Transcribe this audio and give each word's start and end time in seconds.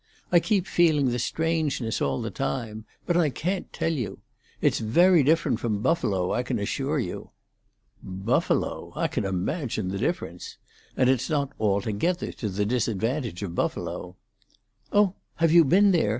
I 0.31 0.39
keep 0.39 0.65
feeling 0.65 1.11
the 1.11 1.19
strangeness 1.19 2.01
all 2.01 2.23
the 2.23 2.31
time. 2.31 2.85
But 3.05 3.15
I 3.15 3.29
can't 3.29 3.71
tell 3.71 3.91
you. 3.93 4.17
It's 4.59 4.79
very 4.79 5.21
different 5.21 5.59
from 5.59 5.83
Buffalo, 5.83 6.33
I 6.33 6.41
can 6.41 6.57
assure 6.57 6.97
you." 6.97 7.29
"Buffalo? 8.01 8.93
I 8.95 9.07
can 9.07 9.25
imagine 9.25 9.89
the 9.89 9.99
difference. 9.99 10.57
And 10.97 11.07
it's 11.07 11.29
not 11.29 11.53
altogether 11.59 12.31
to 12.31 12.49
the 12.49 12.65
disadvantage 12.65 13.43
of 13.43 13.53
Buffalo." 13.53 14.15
"Oh, 14.91 15.13
have 15.35 15.51
you 15.51 15.63
been 15.63 15.91
there?" 15.91 16.09